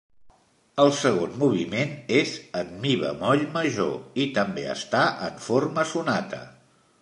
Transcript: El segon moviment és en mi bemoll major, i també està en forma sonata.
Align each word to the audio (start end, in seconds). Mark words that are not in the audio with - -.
El 0.83 0.87
segon 0.99 1.35
moviment 1.43 1.91
és 2.21 2.31
en 2.61 2.71
mi 2.85 2.95
bemoll 3.03 3.45
major, 3.59 3.93
i 4.25 4.27
també 4.39 4.65
està 4.73 5.05
en 5.29 5.39
forma 5.51 5.87
sonata. 5.93 6.43